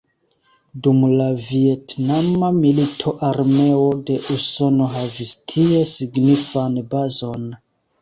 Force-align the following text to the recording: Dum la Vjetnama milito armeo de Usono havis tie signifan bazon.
Dum 0.85 1.03
la 1.19 1.27
Vjetnama 1.47 2.49
milito 2.57 3.15
armeo 3.29 3.85
de 4.09 4.19
Usono 4.39 4.91
havis 4.97 5.37
tie 5.55 5.87
signifan 5.95 6.85
bazon. 6.97 7.51